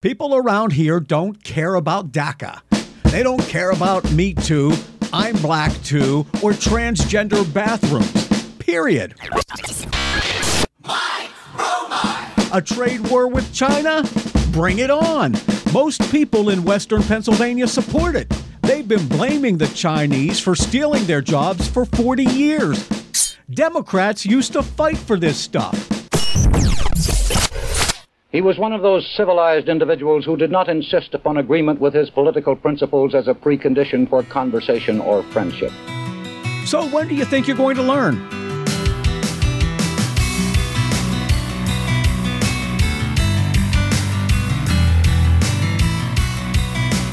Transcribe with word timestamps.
People 0.00 0.36
around 0.36 0.74
here 0.74 1.00
don't 1.00 1.42
care 1.42 1.74
about 1.74 2.12
DACA. 2.12 2.60
They 3.10 3.24
don't 3.24 3.42
care 3.48 3.72
about 3.72 4.08
Me 4.12 4.32
Too, 4.32 4.72
I'm 5.12 5.34
Black 5.38 5.72
Too, 5.82 6.20
or 6.40 6.52
transgender 6.52 7.42
bathrooms. 7.52 8.28
Period. 8.60 9.16
A 12.52 12.62
trade 12.62 13.08
war 13.08 13.26
with 13.26 13.52
China? 13.52 14.04
Bring 14.52 14.78
it 14.78 14.90
on. 14.92 15.34
Most 15.72 16.08
people 16.12 16.50
in 16.50 16.62
Western 16.62 17.02
Pennsylvania 17.02 17.66
support 17.66 18.14
it. 18.14 18.32
They've 18.62 18.86
been 18.86 19.08
blaming 19.08 19.58
the 19.58 19.66
Chinese 19.66 20.38
for 20.38 20.54
stealing 20.54 21.06
their 21.06 21.22
jobs 21.22 21.66
for 21.66 21.84
40 21.84 22.22
years. 22.22 23.36
Democrats 23.50 24.24
used 24.24 24.52
to 24.52 24.62
fight 24.62 24.96
for 24.96 25.18
this 25.18 25.36
stuff. 25.38 25.74
He 28.30 28.42
was 28.42 28.58
one 28.58 28.74
of 28.74 28.82
those 28.82 29.10
civilized 29.16 29.70
individuals 29.70 30.26
who 30.26 30.36
did 30.36 30.50
not 30.50 30.68
insist 30.68 31.14
upon 31.14 31.38
agreement 31.38 31.80
with 31.80 31.94
his 31.94 32.10
political 32.10 32.54
principles 32.54 33.14
as 33.14 33.26
a 33.26 33.32
precondition 33.32 34.06
for 34.06 34.22
conversation 34.22 35.00
or 35.00 35.22
friendship. 35.32 35.72
So, 36.66 36.86
when 36.90 37.08
do 37.08 37.14
you 37.14 37.24
think 37.24 37.48
you're 37.48 37.56
going 37.56 37.76
to 37.76 37.82
learn? 37.82 38.16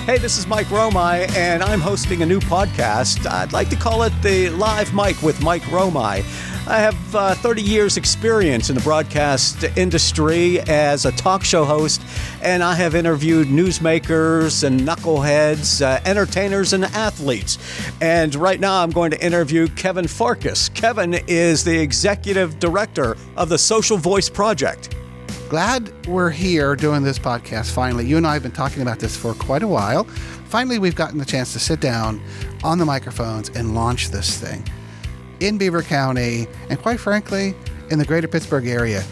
Hey, 0.06 0.18
this 0.18 0.38
is 0.38 0.45
Mike 0.48 0.68
Romigh, 0.68 1.34
and 1.38 1.64
I'm 1.64 1.80
hosting 1.80 2.23
a 2.23 2.26
new 2.26 2.42
podcast. 2.42 3.26
I'd 3.26 3.54
like 3.54 3.70
to 3.70 3.78
call 3.78 4.04
it 4.04 4.12
the 4.22 4.50
Live 4.50 4.94
Mike 4.94 5.22
with 5.22 5.42
Mike 5.42 5.64
Romigh. 5.64 6.26
I 6.68 6.80
have 6.80 7.16
uh, 7.16 7.36
30 7.36 7.62
years' 7.62 7.96
experience 7.96 8.72
in 8.72 8.76
the 8.76 8.82
broadcast 8.82 9.64
industry 9.78 10.60
as 10.62 11.06
a 11.06 11.12
talk 11.12 11.44
show 11.44 11.64
host, 11.64 12.02
and 12.42 12.64
I 12.64 12.73
have 12.73 12.96
interviewed 12.96 13.50
newsmakers 13.50 14.64
and 14.64 14.80
knuckleheads, 14.80 15.86
uh, 15.86 16.02
entertainers, 16.06 16.73
and 16.73 16.86
athletes. 16.86 17.59
And 18.02 18.34
right 18.34 18.59
now, 18.59 18.81
I'm 18.81 18.89
going 18.89 19.12
to 19.12 19.23
interview 19.23 19.67
Kevin 19.67 20.08
Farkas. 20.08 20.70
Kevin 20.70 21.14
is 21.28 21.64
the 21.64 21.78
executive 21.78 22.58
director 22.58 23.16
of 23.38 23.50
the 23.50 23.59
Social 23.59 23.98
Voice 23.98 24.28
Project. 24.28 24.95
Glad 25.50 26.08
we're 26.08 26.32
here 26.32 26.76
doing 26.76 27.04
this 27.04 27.20
podcast 27.20 27.73
finally. 27.73 28.08
You 28.08 28.17
and 28.17 28.26
I 28.26 28.34
have 28.34 28.42
been 28.42 28.52
talking 28.52 28.82
about 28.82 28.98
this 28.98 29.16
for 29.16 29.36
quite 29.36 29.61
a 29.61 29.67
while. 29.67 30.06
Finally, 30.45 30.80
we've 30.80 30.95
gotten 30.95 31.20
the 31.20 31.26
chance 31.26 31.54
to 31.54 31.59
sit 31.59 31.80
down 31.80 32.20
on 32.64 32.80
the 32.80 32.86
microphones 32.86 33.50
and 33.50 33.76
launch 33.76 34.09
this 34.09 34.39
thing 34.39 34.64
in 35.46 35.60
Beaver 35.60 35.84
County, 35.84 36.48
and 36.72 36.82
quite 36.82 37.00
frankly, 37.00 37.54
in 37.92 38.00
the 38.00 38.06
greater 38.06 38.28
Pittsburgh 38.28 38.66
area, 38.66 39.04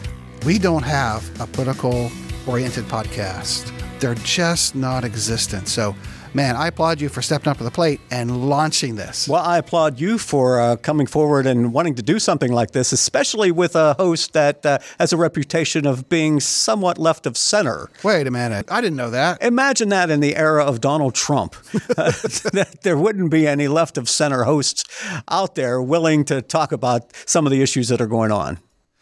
we 0.48 0.58
don't 0.58 0.81
have 0.81 1.23
a 1.39 1.45
political 1.45 2.12
oriented 2.48 2.86
podcast. 2.86 3.72
They're 4.00 4.16
just 4.16 4.73
not 4.73 5.06
existent. 5.06 5.67
So 5.67 5.95
man, 6.34 6.56
I 6.56 6.67
applaud 6.67 7.02
you 7.02 7.09
for 7.09 7.22
stepping 7.22 7.50
up 7.50 7.58
to 7.58 7.64
the 7.64 7.72
plate 7.72 8.02
and 8.12 8.50
launching 8.50 8.95
this. 8.95 9.28
Well, 9.28 9.44
I 9.44 9.58
applaud 9.58 10.00
you 10.00 10.17
for 10.17 10.59
uh, 10.59 10.76
coming 10.78 11.08
forward 11.08 11.45
and 11.45 11.73
wanting 11.73 11.95
to 11.95 12.02
do 12.02 12.20
something 12.20 12.52
like 12.52 12.72
this, 12.72 12.92
especially 12.92 13.52
with 13.52 13.76
a 13.76 13.94
host 13.95 14.34
that 14.34 14.66
uh, 14.66 14.80
has 15.00 15.14
a 15.14 15.17
reputation 15.17 15.86
of 15.86 16.09
being 16.09 16.39
somewhat 16.39 16.98
left 16.98 17.26
of 17.26 17.38
center. 17.38 17.89
Wait 18.04 18.28
a 18.28 18.31
minute. 18.31 18.66
I 18.70 18.81
didn't 18.81 18.98
know 18.98 19.09
that. 19.11 19.42
Imagine 19.44 19.89
that 19.89 20.09
in 20.09 20.20
the 20.20 20.36
era 20.36 20.64
of 20.64 20.81
Donald 20.81 21.16
Trump. 21.16 21.56
That 22.54 22.81
there 22.81 22.98
wouldn't 22.98 23.31
be 23.31 23.48
any 23.48 23.67
left 23.67 23.98
of 23.98 24.09
center 24.09 24.44
hosts 24.44 24.84
out 25.30 25.56
there 25.56 25.81
willing 25.81 26.26
to 26.26 26.42
talk 26.42 26.72
about 26.72 27.11
some 27.26 27.45
of 27.45 27.52
the 27.52 27.61
issues 27.61 27.88
that 27.88 28.02
are 28.02 28.08
going 28.08 28.31
on. 28.31 28.59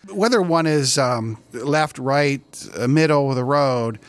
Whether 0.09 0.41
one 0.41 0.65
is 0.65 0.97
um, 0.97 1.37
left, 1.53 1.97
right, 1.99 2.41
uh, 2.77 2.87
middle 2.87 3.29
of 3.29 3.35
the 3.35 3.43
road, 3.43 3.99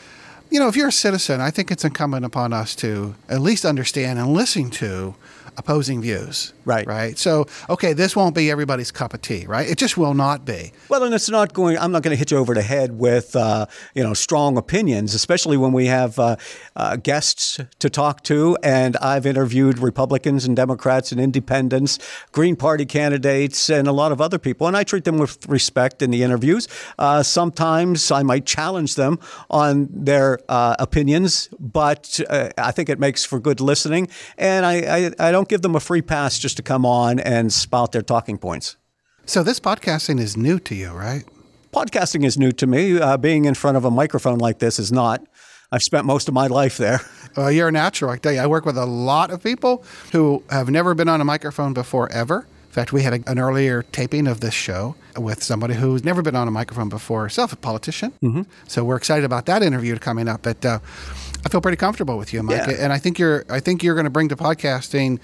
you 0.52 0.60
know, 0.60 0.68
if 0.68 0.76
you're 0.76 0.88
a 0.88 0.92
citizen, 0.92 1.40
I 1.40 1.50
think 1.50 1.70
it's 1.70 1.82
incumbent 1.82 2.26
upon 2.26 2.52
us 2.52 2.76
to 2.76 3.14
at 3.26 3.40
least 3.40 3.64
understand 3.64 4.18
and 4.18 4.34
listen 4.34 4.68
to 4.72 5.14
opposing 5.56 6.00
views. 6.00 6.52
Right. 6.64 6.86
Right. 6.86 7.18
So, 7.18 7.46
okay, 7.68 7.92
this 7.92 8.14
won't 8.14 8.34
be 8.34 8.50
everybody's 8.50 8.92
cup 8.92 9.14
of 9.14 9.22
tea, 9.22 9.46
right? 9.46 9.68
It 9.68 9.78
just 9.78 9.96
will 9.96 10.14
not 10.14 10.44
be. 10.44 10.72
Well, 10.88 11.02
and 11.02 11.12
it's 11.14 11.28
not 11.28 11.52
going, 11.52 11.76
I'm 11.76 11.90
not 11.90 12.02
going 12.02 12.12
to 12.12 12.18
hit 12.18 12.30
you 12.30 12.38
over 12.38 12.54
the 12.54 12.62
head 12.62 12.98
with, 12.98 13.34
uh, 13.34 13.66
you 13.94 14.02
know, 14.02 14.14
strong 14.14 14.56
opinions, 14.56 15.14
especially 15.14 15.56
when 15.56 15.72
we 15.72 15.86
have 15.86 16.18
uh, 16.18 16.36
uh, 16.76 16.96
guests 16.96 17.58
to 17.80 17.90
talk 17.90 18.22
to. 18.24 18.56
And 18.62 18.96
I've 18.98 19.26
interviewed 19.26 19.80
Republicans 19.80 20.44
and 20.44 20.54
Democrats 20.54 21.10
and 21.10 21.20
independents, 21.20 21.98
Green 22.30 22.54
Party 22.54 22.86
candidates, 22.86 23.68
and 23.68 23.88
a 23.88 23.92
lot 23.92 24.12
of 24.12 24.20
other 24.20 24.38
people. 24.38 24.68
And 24.68 24.76
I 24.76 24.84
treat 24.84 25.04
them 25.04 25.18
with 25.18 25.48
respect 25.48 26.00
in 26.00 26.10
the 26.12 26.22
interviews. 26.22 26.68
Uh, 26.98 27.22
sometimes 27.24 28.10
I 28.10 28.22
might 28.22 28.46
challenge 28.46 28.94
them 28.94 29.18
on 29.50 29.88
their 29.90 30.38
uh, 30.48 30.76
opinions, 30.78 31.48
but 31.58 32.20
uh, 32.28 32.50
I 32.56 32.70
think 32.70 32.88
it 32.88 33.00
makes 33.00 33.24
for 33.24 33.40
good 33.40 33.60
listening. 33.60 34.08
And 34.38 34.64
I, 34.64 34.74
I, 35.18 35.28
I 35.28 35.32
don't 35.32 35.41
don't 35.42 35.48
give 35.48 35.62
them 35.62 35.74
a 35.74 35.80
free 35.80 36.02
pass 36.02 36.38
just 36.38 36.56
to 36.56 36.62
come 36.62 36.86
on 36.86 37.18
and 37.18 37.52
spout 37.52 37.90
their 37.90 38.00
talking 38.00 38.38
points. 38.38 38.76
So 39.26 39.42
this 39.42 39.58
podcasting 39.58 40.20
is 40.20 40.36
new 40.36 40.60
to 40.60 40.74
you, 40.76 40.92
right? 40.92 41.24
Podcasting 41.72 42.24
is 42.24 42.38
new 42.38 42.52
to 42.52 42.64
me. 42.64 43.00
Uh, 43.00 43.16
being 43.16 43.44
in 43.46 43.54
front 43.54 43.76
of 43.76 43.84
a 43.84 43.90
microphone 43.90 44.38
like 44.38 44.60
this 44.60 44.78
is 44.78 44.92
not. 44.92 45.26
I've 45.72 45.82
spent 45.82 46.06
most 46.06 46.28
of 46.28 46.34
my 46.34 46.46
life 46.46 46.76
there. 46.76 47.00
Uh, 47.34 47.46
you're 47.46 47.68
a 47.68 47.72
natural. 47.72 48.10
I 48.10 48.18
tell 48.18 48.32
you, 48.32 48.40
I 48.40 48.46
work 48.46 48.66
with 48.66 48.76
a 48.76 48.84
lot 48.84 49.30
of 49.30 49.42
people 49.42 49.82
who 50.12 50.42
have 50.50 50.68
never 50.68 50.92
been 50.92 51.08
on 51.08 51.22
a 51.22 51.24
microphone 51.24 51.72
before 51.72 52.12
ever. 52.12 52.40
In 52.40 52.72
fact, 52.72 52.92
we 52.92 53.04
had 53.04 53.14
a, 53.14 53.30
an 53.30 53.38
earlier 53.38 53.84
taping 53.84 54.26
of 54.26 54.40
this 54.40 54.52
show 54.52 54.96
with 55.16 55.42
somebody 55.42 55.72
who's 55.72 56.04
never 56.04 56.20
been 56.20 56.36
on 56.36 56.46
a 56.46 56.50
microphone 56.50 56.90
before, 56.90 57.30
self 57.30 57.54
a 57.54 57.56
politician. 57.56 58.12
Mm-hmm. 58.22 58.42
So 58.68 58.84
we're 58.84 58.96
excited 58.96 59.24
about 59.24 59.46
that 59.46 59.62
interview 59.62 59.98
coming 59.98 60.28
up. 60.28 60.42
But 60.42 60.62
uh, 60.62 60.80
I 61.44 61.48
feel 61.48 61.60
pretty 61.60 61.76
comfortable 61.76 62.16
with 62.18 62.32
you, 62.32 62.42
Mike. 62.42 62.66
Yeah. 62.68 62.76
And 62.78 62.92
I 62.92 62.98
think 62.98 63.18
you're 63.18 63.44
I 63.48 63.60
think 63.60 63.82
you're 63.82 63.94
going 63.94 64.04
to 64.04 64.10
bring 64.10 64.28
to 64.28 64.36
podcasting 64.36 65.18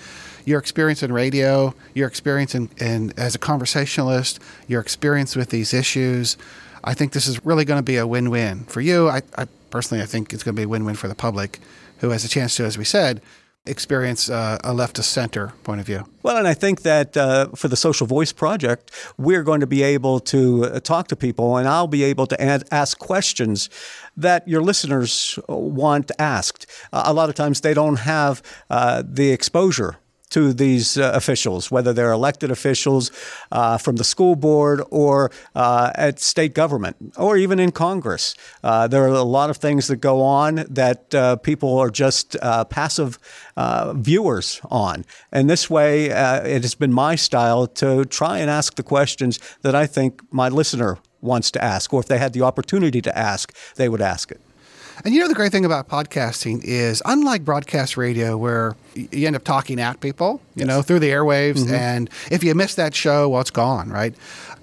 your 0.44 0.58
experience 0.58 1.02
in 1.02 1.12
radio, 1.12 1.74
your 1.94 2.08
experience 2.08 2.54
in, 2.54 2.70
in 2.78 3.12
as 3.16 3.34
a 3.34 3.38
conversationalist, 3.38 4.40
your 4.66 4.80
experience 4.80 5.36
with 5.36 5.50
these 5.50 5.72
issues. 5.74 6.36
I 6.84 6.94
think 6.94 7.12
this 7.12 7.26
is 7.26 7.44
really 7.44 7.64
going 7.64 7.78
to 7.78 7.82
be 7.82 7.96
a 7.96 8.06
win-win 8.06 8.64
for 8.64 8.80
you. 8.80 9.08
I, 9.08 9.22
I 9.36 9.46
personally, 9.70 10.02
I 10.02 10.06
think 10.06 10.32
it's 10.32 10.42
going 10.42 10.54
to 10.54 10.60
be 10.60 10.64
a 10.64 10.68
win-win 10.68 10.94
for 10.94 11.08
the 11.08 11.14
public, 11.14 11.60
who 11.98 12.10
has 12.10 12.24
a 12.24 12.28
chance 12.28 12.56
to, 12.56 12.64
as 12.64 12.78
we 12.78 12.84
said, 12.84 13.20
experience 13.68 14.30
uh, 14.30 14.58
a 14.64 14.72
left 14.72 14.96
to 14.96 15.02
center 15.02 15.52
point 15.64 15.80
of 15.80 15.86
view. 15.86 16.04
Well, 16.22 16.36
and 16.36 16.48
I 16.48 16.54
think 16.54 16.82
that 16.82 17.16
uh, 17.16 17.48
for 17.54 17.68
the 17.68 17.76
Social 17.76 18.06
Voice 18.06 18.32
Project, 18.32 18.90
we're 19.16 19.42
going 19.42 19.60
to 19.60 19.66
be 19.66 19.82
able 19.82 20.20
to 20.20 20.64
uh, 20.64 20.80
talk 20.80 21.08
to 21.08 21.16
people, 21.16 21.56
and 21.56 21.68
I'll 21.68 21.86
be 21.86 22.04
able 22.04 22.26
to 22.26 22.74
ask 22.74 22.98
questions 22.98 23.70
that 24.16 24.46
your 24.48 24.62
listeners 24.62 25.38
want 25.48 26.10
asked. 26.18 26.66
Uh, 26.92 27.02
a 27.06 27.12
lot 27.12 27.28
of 27.28 27.34
times 27.34 27.60
they 27.60 27.74
don't 27.74 28.00
have 28.00 28.42
uh, 28.70 29.02
the 29.06 29.30
exposure 29.30 29.96
to 30.30 30.52
these 30.52 30.98
uh, 30.98 31.10
officials, 31.14 31.70
whether 31.70 31.92
they're 31.92 32.12
elected 32.12 32.50
officials 32.50 33.10
uh, 33.52 33.78
from 33.78 33.96
the 33.96 34.04
school 34.04 34.36
board 34.36 34.82
or 34.90 35.30
uh, 35.54 35.90
at 35.94 36.20
state 36.20 36.54
government 36.54 36.96
or 37.16 37.36
even 37.36 37.58
in 37.58 37.70
Congress. 37.70 38.34
Uh, 38.62 38.86
there 38.86 39.04
are 39.04 39.08
a 39.08 39.22
lot 39.22 39.50
of 39.50 39.56
things 39.56 39.86
that 39.86 39.96
go 39.96 40.22
on 40.22 40.64
that 40.68 41.14
uh, 41.14 41.36
people 41.36 41.78
are 41.78 41.90
just 41.90 42.36
uh, 42.42 42.64
passive 42.64 43.18
viewers 43.94 44.60
on. 44.70 45.04
And 45.32 45.50
this 45.50 45.68
way, 45.68 46.06
it 46.06 46.62
has 46.62 46.74
been 46.74 46.92
my 46.92 47.16
style 47.16 47.66
to 47.66 48.04
try 48.04 48.38
and 48.38 48.48
ask 48.48 48.76
the 48.76 48.82
questions 48.82 49.40
that 49.62 49.74
I 49.74 49.86
think 49.86 50.22
my 50.30 50.48
listener 50.48 50.98
wants 51.20 51.50
to 51.50 51.62
ask, 51.62 51.92
or 51.92 52.00
if 52.00 52.06
they 52.06 52.18
had 52.18 52.32
the 52.32 52.42
opportunity 52.42 53.00
to 53.02 53.18
ask, 53.18 53.52
they 53.74 53.88
would 53.88 54.00
ask 54.00 54.30
it. 54.30 54.40
And 55.04 55.14
you 55.14 55.20
know, 55.20 55.28
the 55.28 55.34
great 55.34 55.52
thing 55.52 55.64
about 55.64 55.88
podcasting 55.88 56.60
is, 56.64 57.02
unlike 57.04 57.44
broadcast 57.44 57.96
radio, 57.96 58.36
where 58.36 58.76
you 58.94 59.26
end 59.26 59.36
up 59.36 59.44
talking 59.44 59.80
at 59.80 60.00
people, 60.00 60.40
you 60.54 60.60
yes. 60.60 60.68
know, 60.68 60.82
through 60.82 61.00
the 61.00 61.10
airwaves, 61.10 61.64
mm-hmm. 61.64 61.74
and 61.74 62.10
if 62.30 62.42
you 62.42 62.54
miss 62.54 62.74
that 62.74 62.94
show, 62.94 63.28
well, 63.28 63.40
it's 63.40 63.50
gone, 63.50 63.90
right? 63.90 64.14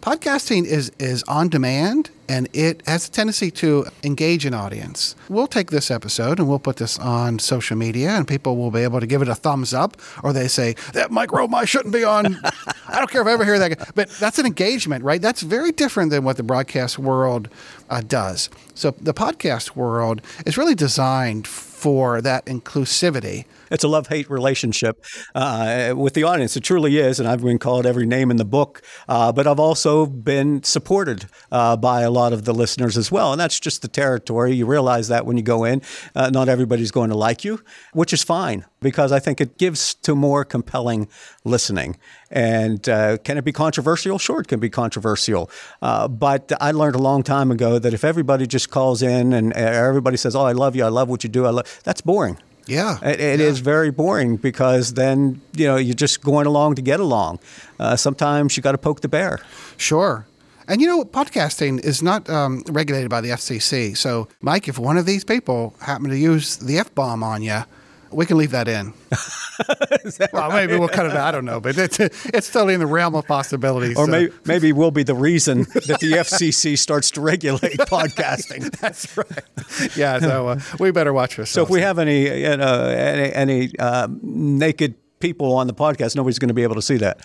Podcasting 0.01 0.65
is 0.65 0.91
is 0.99 1.23
on 1.23 1.49
demand 1.49 2.11
and 2.27 2.47
it 2.53 2.81
has 2.85 3.07
a 3.07 3.11
tendency 3.11 3.51
to 3.51 3.85
engage 4.03 4.45
an 4.45 4.53
audience. 4.53 5.15
We'll 5.29 5.47
take 5.47 5.71
this 5.71 5.89
episode 5.89 6.39
and 6.39 6.47
we'll 6.47 6.59
put 6.59 6.77
this 6.77 6.99
on 6.99 7.39
social 7.39 7.77
media 7.77 8.09
and 8.09 8.27
people 8.27 8.55
will 8.57 8.71
be 8.71 8.81
able 8.81 8.99
to 8.99 9.07
give 9.07 9.21
it 9.21 9.27
a 9.27 9.35
thumbs 9.35 9.73
up 9.73 9.97
or 10.23 10.33
they 10.33 10.47
say 10.47 10.75
that 10.93 11.11
Mike 11.11 11.29
Romigh 11.29 11.67
shouldn't 11.67 11.93
be 11.93 12.03
on 12.03 12.39
I 12.87 12.97
don't 12.97 13.09
care 13.09 13.21
if 13.21 13.27
I 13.27 13.33
ever 13.33 13.45
hear 13.45 13.59
that 13.59 13.95
but 13.95 14.09
that's 14.11 14.37
an 14.37 14.45
engagement, 14.45 15.03
right? 15.03 15.21
That's 15.21 15.41
very 15.41 15.71
different 15.71 16.11
than 16.11 16.23
what 16.23 16.37
the 16.37 16.43
broadcast 16.43 16.99
world 16.99 17.49
uh, 17.89 18.01
does. 18.01 18.49
So 18.73 18.91
the 18.91 19.13
podcast 19.13 19.75
world 19.75 20.21
is 20.45 20.57
really 20.57 20.75
designed 20.75 21.47
for 21.47 21.74
that 22.21 22.45
inclusivity 22.45 23.45
it's 23.71 23.83
a 23.83 23.87
love 23.87 24.07
hate 24.07 24.29
relationship 24.29 25.03
uh, 25.33 25.93
with 25.95 26.13
the 26.13 26.23
audience. 26.23 26.55
It 26.55 26.61
truly 26.61 26.97
is, 26.97 27.19
and 27.19 27.27
I've 27.27 27.41
been 27.41 27.59
called 27.59 27.85
every 27.85 28.05
name 28.05 28.31
in 28.31 28.37
the 28.37 28.45
book. 28.45 28.81
Uh, 29.07 29.31
but 29.31 29.47
I've 29.47 29.59
also 29.59 30.05
been 30.05 30.63
supported 30.63 31.27
uh, 31.51 31.75
by 31.77 32.01
a 32.01 32.11
lot 32.11 32.33
of 32.33 32.45
the 32.45 32.53
listeners 32.53 32.97
as 32.97 33.11
well, 33.11 33.31
and 33.31 33.39
that's 33.39 33.59
just 33.59 33.81
the 33.81 33.87
territory. 33.87 34.53
You 34.53 34.65
realize 34.65 35.07
that 35.07 35.25
when 35.25 35.37
you 35.37 35.43
go 35.43 35.63
in, 35.63 35.81
uh, 36.15 36.29
not 36.29 36.49
everybody's 36.49 36.91
going 36.91 37.09
to 37.09 37.17
like 37.17 37.43
you, 37.43 37.61
which 37.93 38.13
is 38.13 38.23
fine 38.23 38.65
because 38.85 39.11
I 39.11 39.19
think 39.19 39.41
it 39.41 39.57
gives 39.57 39.95
to 39.95 40.13
more 40.13 40.45
compelling 40.45 41.07
listening. 41.43 41.97
And 42.29 42.87
uh, 42.87 43.17
can 43.17 43.35
it 43.37 43.43
be 43.43 43.51
controversial? 43.51 44.19
Sure, 44.19 44.41
it 44.41 44.47
can 44.47 44.59
be 44.59 44.69
controversial. 44.69 45.49
Uh, 45.81 46.07
but 46.07 46.51
I 46.61 46.69
learned 46.69 46.95
a 46.95 47.01
long 47.01 47.23
time 47.23 47.49
ago 47.49 47.79
that 47.79 47.93
if 47.95 48.03
everybody 48.03 48.45
just 48.45 48.69
calls 48.69 49.01
in 49.01 49.33
and 49.33 49.51
everybody 49.53 50.17
says, 50.17 50.35
"Oh, 50.35 50.45
I 50.45 50.51
love 50.51 50.75
you, 50.75 50.85
I 50.85 50.89
love 50.89 51.09
what 51.09 51.23
you 51.23 51.29
do," 51.29 51.45
I 51.45 51.49
love 51.49 51.81
that's 51.83 52.01
boring. 52.01 52.37
Yeah, 52.67 52.99
it, 53.01 53.19
it 53.19 53.39
yeah. 53.39 53.47
is 53.47 53.59
very 53.59 53.91
boring 53.91 54.37
because 54.37 54.93
then 54.93 55.41
you 55.53 55.65
know 55.65 55.77
you're 55.77 55.95
just 55.95 56.21
going 56.21 56.45
along 56.45 56.75
to 56.75 56.83
get 56.83 56.99
along. 56.99 57.39
Uh, 57.79 57.95
sometimes 57.95 58.55
you 58.55 58.61
got 58.63 58.73
to 58.73 58.77
poke 58.77 59.01
the 59.01 59.09
bear. 59.09 59.39
Sure. 59.77 60.25
And 60.67 60.81
you 60.81 60.87
know, 60.87 61.03
podcasting 61.03 61.83
is 61.83 62.01
not 62.01 62.29
um, 62.29 62.63
regulated 62.69 63.09
by 63.09 63.21
the 63.21 63.29
FCC. 63.29 63.95
So, 63.95 64.27
Mike, 64.41 64.67
if 64.67 64.79
one 64.79 64.97
of 64.97 65.05
these 65.05 65.23
people 65.23 65.75
happen 65.79 66.09
to 66.09 66.17
use 66.17 66.57
the 66.57 66.79
F 66.79 66.93
bomb 66.95 67.23
on 67.23 67.43
you, 67.43 67.61
we 68.15 68.25
can 68.25 68.37
leave 68.37 68.51
that 68.51 68.67
in. 68.67 68.93
that 69.09 70.29
well, 70.31 70.49
right? 70.49 70.67
maybe 70.67 70.79
we'll 70.79 70.87
cut 70.87 71.05
it 71.05 71.11
out. 71.11 71.27
I 71.27 71.31
don't 71.31 71.45
know, 71.45 71.59
but 71.59 71.77
it's, 71.77 71.99
it's 71.99 72.51
totally 72.51 72.73
in 72.73 72.79
the 72.79 72.85
realm 72.85 73.15
of 73.15 73.25
possibilities. 73.27 73.97
Or 73.97 74.05
so. 74.05 74.11
maybe, 74.11 74.33
maybe 74.45 74.73
we'll 74.73 74.91
be 74.91 75.03
the 75.03 75.15
reason 75.15 75.59
that 75.59 75.97
the 75.99 76.13
FCC 76.13 76.77
starts 76.77 77.11
to 77.11 77.21
regulate 77.21 77.61
podcasting. 77.77 78.71
That's 78.79 79.15
right. 79.17 79.97
Yeah, 79.97 80.19
so 80.19 80.47
uh, 80.49 80.59
we 80.79 80.91
better 80.91 81.13
watch 81.13 81.35
this. 81.35 81.49
So 81.49 81.63
if 81.63 81.69
we 81.69 81.81
have 81.81 81.99
any, 81.99 82.41
you 82.41 82.57
know, 82.57 82.85
any, 82.85 83.33
any 83.33 83.79
uh, 83.79 84.07
naked 84.21 84.95
people 85.19 85.53
on 85.53 85.67
the 85.67 85.73
podcast, 85.73 86.15
nobody's 86.15 86.39
going 86.39 86.49
to 86.49 86.53
be 86.53 86.63
able 86.63 86.75
to 86.75 86.81
see 86.81 86.97
that 86.97 87.19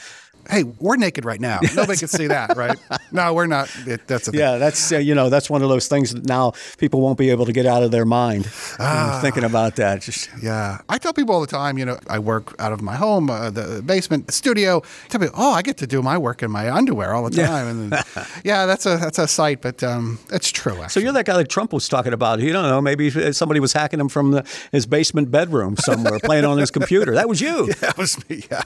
hey, 0.51 0.65
we're 0.65 0.97
naked 0.97 1.25
right 1.25 1.41
now. 1.41 1.61
Nobody 1.75 1.99
can 1.99 2.09
see 2.09 2.27
that, 2.27 2.57
right? 2.57 2.79
No, 3.13 3.33
we're 3.35 3.47
not. 3.47 3.71
It, 3.87 4.07
that's 4.07 4.29
a 4.29 4.33
yeah. 4.33 4.59
That's 4.59 4.93
uh, 4.93 4.99
you 4.99 5.15
know 5.15 5.31
that's 5.31 5.49
one 5.49 5.63
of 5.63 5.69
those 5.69 5.89
things 5.89 6.13
that 6.13 6.27
now 6.27 6.53
people 6.79 7.01
won't 7.01 7.19
be 7.19 7.31
able 7.31 7.47
to 7.47 7.53
get 7.53 7.67
out 7.67 7.83
of 7.83 7.91
their 7.91 8.05
mind 8.05 8.49
ah, 8.79 9.19
thinking 9.23 9.45
about 9.45 9.77
that. 9.77 10.03
Just 10.03 10.31
yeah, 10.43 10.81
I 10.89 10.99
tell 10.99 11.13
people 11.13 11.35
all 11.35 11.41
the 11.41 11.47
time. 11.47 11.79
You 11.79 11.85
know, 11.85 11.99
I 12.09 12.19
work 12.19 12.55
out 12.59 12.73
of 12.73 12.83
my 12.83 12.97
home, 12.97 13.31
uh, 13.31 13.51
the 13.51 13.83
basement 13.83 14.33
studio. 14.33 14.83
I 15.05 15.09
tell 15.09 15.21
people, 15.21 15.35
oh, 15.39 15.53
I 15.53 15.63
get 15.63 15.77
to 15.79 15.87
do 15.87 16.03
my 16.03 16.19
work 16.19 16.43
in 16.43 16.51
my 16.51 16.71
underwear 16.71 17.15
all 17.15 17.25
the 17.29 17.37
time. 17.37 17.67
Yeah. 17.67 17.71
And 17.71 17.93
then, 17.93 18.27
yeah, 18.45 18.67
that's 18.67 18.87
a 18.87 18.97
that's 18.97 19.19
a 19.19 19.29
sight, 19.29 19.63
but 19.63 19.83
um, 19.83 20.19
it's 20.31 20.51
true. 20.51 20.73
Actually. 20.73 20.89
So 20.89 21.01
you're 21.01 21.13
that 21.13 21.27
guy 21.27 21.37
that 21.37 21.49
Trump 21.49 21.73
was 21.73 21.89
talking 21.89 22.13
about. 22.13 22.41
You 22.41 22.53
don't 22.53 22.69
know, 22.69 22.81
maybe 22.81 23.11
somebody 23.33 23.61
was 23.61 23.73
hacking 23.73 24.01
him 24.01 24.09
from 24.09 24.33
the, 24.33 24.47
his 24.73 24.87
basement 24.87 25.31
bedroom 25.31 25.77
somewhere, 25.77 26.19
playing 26.19 26.45
on 26.45 26.59
his 26.59 26.71
computer. 26.71 27.15
That 27.15 27.29
was 27.29 27.41
you. 27.41 27.51
Yeah, 27.71 27.75
that 27.81 27.99
was 27.99 28.29
me. 28.29 28.43
Yeah, 28.51 28.63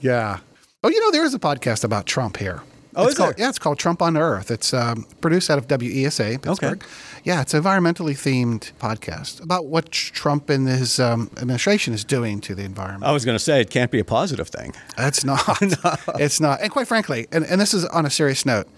yeah. 0.00 0.38
Oh, 0.84 0.88
you 0.88 1.00
know, 1.00 1.10
there 1.10 1.24
is 1.24 1.34
a 1.34 1.40
podcast 1.40 1.82
about 1.82 2.06
Trump 2.06 2.36
here. 2.36 2.62
Oh, 2.94 3.02
it's 3.02 3.12
is 3.12 3.18
called, 3.18 3.30
there? 3.30 3.44
Yeah, 3.44 3.48
it's 3.48 3.58
called 3.58 3.80
Trump 3.80 4.00
on 4.00 4.16
Earth. 4.16 4.52
It's 4.52 4.72
um, 4.72 5.06
produced 5.20 5.50
out 5.50 5.58
of 5.58 5.66
WESA, 5.66 6.40
Pittsburgh. 6.40 6.82
Okay. 6.82 6.86
Yeah, 7.24 7.40
it's 7.40 7.52
an 7.52 7.64
environmentally 7.64 8.12
themed 8.12 8.70
podcast 8.74 9.42
about 9.42 9.66
what 9.66 9.90
Trump 9.90 10.48
and 10.48 10.68
his 10.68 11.00
um, 11.00 11.32
administration 11.36 11.94
is 11.94 12.04
doing 12.04 12.40
to 12.42 12.54
the 12.54 12.62
environment. 12.62 13.02
I 13.02 13.10
was 13.10 13.24
going 13.24 13.34
to 13.34 13.42
say 13.42 13.60
it 13.60 13.70
can't 13.70 13.90
be 13.90 13.98
a 13.98 14.04
positive 14.04 14.48
thing. 14.48 14.72
It's 14.96 15.24
not. 15.24 15.60
no. 15.62 15.96
It's 16.14 16.40
not. 16.40 16.60
And 16.60 16.70
quite 16.70 16.86
frankly, 16.86 17.26
and, 17.32 17.44
and 17.44 17.60
this 17.60 17.74
is 17.74 17.84
on 17.86 18.06
a 18.06 18.10
serious 18.10 18.46
note, 18.46 18.68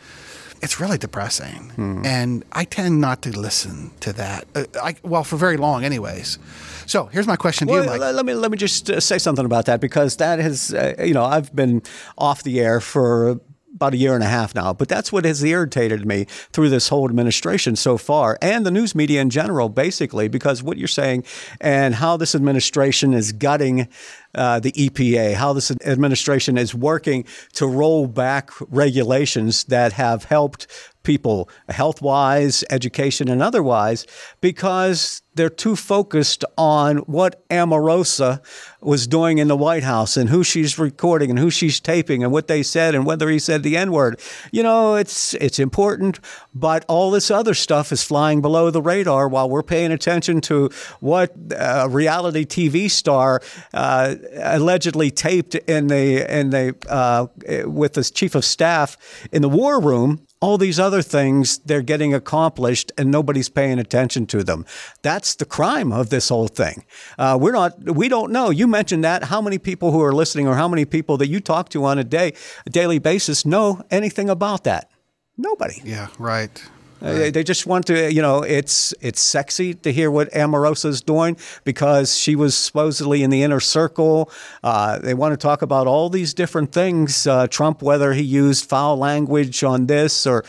it's 0.62 0.80
really 0.80 0.98
depressing. 0.98 1.70
Hmm. 1.70 2.02
And 2.04 2.44
I 2.52 2.64
tend 2.64 3.00
not 3.00 3.22
to 3.22 3.38
listen 3.38 3.90
to 4.00 4.12
that. 4.14 4.46
Uh, 4.54 4.64
I, 4.82 4.96
well, 5.02 5.24
for 5.24 5.36
very 5.36 5.56
long, 5.56 5.84
anyways. 5.84 6.38
So 6.86 7.06
here's 7.06 7.26
my 7.26 7.36
question 7.36 7.68
to 7.68 7.72
well, 7.72 7.84
you, 7.84 7.90
Mike. 7.90 8.14
Let 8.14 8.26
me 8.26 8.34
let 8.34 8.50
me 8.50 8.56
just 8.56 8.90
uh, 8.90 9.00
say 9.00 9.18
something 9.18 9.44
about 9.44 9.66
that 9.66 9.80
because 9.80 10.16
that 10.16 10.38
has 10.38 10.74
uh, 10.74 10.94
you 10.98 11.14
know 11.14 11.24
I've 11.24 11.54
been 11.54 11.82
off 12.18 12.42
the 12.42 12.60
air 12.60 12.80
for 12.80 13.40
about 13.80 13.94
a 13.94 13.96
year 13.96 14.14
and 14.14 14.22
a 14.22 14.26
half 14.26 14.54
now. 14.54 14.74
But 14.74 14.88
that's 14.88 15.10
what 15.10 15.24
has 15.24 15.42
irritated 15.42 16.04
me 16.04 16.26
through 16.52 16.68
this 16.68 16.88
whole 16.88 17.08
administration 17.08 17.76
so 17.76 17.96
far 17.96 18.36
and 18.42 18.66
the 18.66 18.70
news 18.70 18.94
media 18.94 19.22
in 19.22 19.30
general, 19.30 19.70
basically, 19.70 20.28
because 20.28 20.62
what 20.62 20.76
you're 20.76 20.88
saying 20.88 21.24
and 21.62 21.94
how 21.94 22.18
this 22.18 22.34
administration 22.34 23.14
is 23.14 23.32
gutting 23.32 23.88
uh, 24.34 24.60
the 24.60 24.72
EPA, 24.72 25.34
how 25.34 25.52
this 25.52 25.70
administration 25.84 26.56
is 26.56 26.74
working 26.74 27.24
to 27.54 27.66
roll 27.66 28.06
back 28.06 28.50
regulations 28.70 29.64
that 29.64 29.92
have 29.94 30.24
helped 30.24 30.66
people 31.02 31.48
health 31.68 32.02
wise, 32.02 32.64
education, 32.70 33.28
and 33.28 33.42
otherwise, 33.42 34.06
because 34.40 35.22
they're 35.34 35.48
too 35.48 35.76
focused 35.76 36.44
on 36.58 36.98
what 36.98 37.48
Omarosa 37.48 38.44
was 38.80 39.06
doing 39.06 39.38
in 39.38 39.48
the 39.48 39.56
White 39.56 39.84
House 39.84 40.16
and 40.16 40.28
who 40.28 40.42
she's 40.42 40.78
recording 40.78 41.30
and 41.30 41.38
who 41.38 41.50
she's 41.50 41.78
taping 41.78 42.24
and 42.24 42.32
what 42.32 42.48
they 42.48 42.62
said 42.62 42.94
and 42.94 43.06
whether 43.06 43.30
he 43.30 43.38
said 43.38 43.62
the 43.62 43.76
N 43.76 43.92
word. 43.92 44.20
You 44.50 44.62
know, 44.62 44.96
it's 44.96 45.34
it's 45.34 45.58
important, 45.58 46.18
but 46.54 46.84
all 46.88 47.10
this 47.10 47.30
other 47.30 47.54
stuff 47.54 47.92
is 47.92 48.02
flying 48.02 48.40
below 48.40 48.70
the 48.70 48.82
radar 48.82 49.28
while 49.28 49.48
we're 49.48 49.62
paying 49.62 49.92
attention 49.92 50.40
to 50.42 50.70
what 50.98 51.34
a 51.56 51.88
reality 51.88 52.44
TV 52.44 52.90
star 52.90 53.40
uh, 53.72 54.16
allegedly 54.42 55.10
taped 55.10 55.54
in 55.54 55.86
the 55.86 56.38
in 56.38 56.50
the 56.50 56.74
uh, 56.88 57.28
with 57.68 57.94
the 57.94 58.04
chief 58.04 58.34
of 58.34 58.44
staff 58.44 58.96
in 59.30 59.42
the 59.42 59.48
war 59.48 59.80
room 59.80 60.26
all 60.40 60.56
these 60.56 60.80
other 60.80 61.02
things 61.02 61.58
they're 61.58 61.82
getting 61.82 62.14
accomplished 62.14 62.90
and 62.96 63.10
nobody's 63.10 63.48
paying 63.50 63.78
attention 63.78 64.26
to 64.26 64.42
them. 64.42 64.64
That's 65.02 65.34
the 65.34 65.44
crime 65.44 65.92
of 65.92 66.08
this 66.08 66.30
whole 66.30 66.48
thing. 66.48 66.84
Uh, 67.18 67.38
we're 67.40 67.52
not, 67.52 67.78
we 67.94 68.08
don't 68.08 68.32
know. 68.32 68.48
You 68.50 68.66
mentioned 68.66 69.04
that. 69.04 69.24
How 69.24 69.42
many 69.42 69.58
people 69.58 69.92
who 69.92 70.02
are 70.02 70.14
listening 70.14 70.48
or 70.48 70.54
how 70.54 70.66
many 70.68 70.84
people 70.86 71.18
that 71.18 71.28
you 71.28 71.40
talk 71.40 71.68
to 71.70 71.84
on 71.84 71.98
a 71.98 72.04
day, 72.04 72.32
a 72.66 72.70
daily 72.70 72.98
basis 72.98 73.44
know 73.44 73.82
anything 73.90 74.30
about 74.30 74.64
that? 74.64 74.90
Nobody. 75.36 75.80
Yeah, 75.84 76.08
right. 76.18 76.62
Right. 77.00 77.32
They 77.32 77.42
just 77.42 77.66
want 77.66 77.86
to, 77.86 78.12
you 78.12 78.20
know, 78.20 78.42
it's 78.42 78.92
it's 79.00 79.20
sexy 79.20 79.74
to 79.74 79.92
hear 79.92 80.10
what 80.10 80.30
Omarosa 80.32 80.86
is 80.86 81.00
doing 81.00 81.36
because 81.64 82.16
she 82.16 82.36
was 82.36 82.54
supposedly 82.54 83.22
in 83.22 83.30
the 83.30 83.42
inner 83.42 83.60
circle. 83.60 84.30
Uh, 84.62 84.98
they 84.98 85.14
want 85.14 85.32
to 85.32 85.38
talk 85.38 85.62
about 85.62 85.86
all 85.86 86.10
these 86.10 86.34
different 86.34 86.72
things. 86.72 87.26
Uh, 87.26 87.46
Trump, 87.46 87.82
whether 87.82 88.12
he 88.12 88.22
used 88.22 88.68
foul 88.68 88.96
language 88.96 89.64
on 89.64 89.86
this 89.86 90.26
or 90.26 90.44